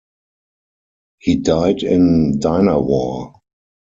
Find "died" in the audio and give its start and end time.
1.35-1.83